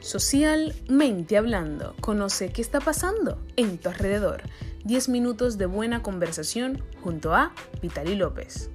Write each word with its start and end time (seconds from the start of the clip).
Socialmente 0.00 1.36
hablando, 1.36 1.94
conoce 2.00 2.50
qué 2.50 2.62
está 2.62 2.80
pasando 2.80 3.38
en 3.56 3.76
tu 3.76 3.90
alrededor. 3.90 4.42
10 4.84 5.10
minutos 5.10 5.58
de 5.58 5.66
buena 5.66 6.02
conversación 6.02 6.82
junto 7.02 7.34
a 7.34 7.52
Vitali 7.82 8.16
López. 8.16 8.70